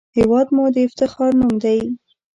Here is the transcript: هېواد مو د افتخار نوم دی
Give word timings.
هېواد 0.17 0.47
مو 0.55 0.63
د 0.75 0.77
افتخار 0.87 1.31
نوم 1.39 1.53
دی 1.63 1.79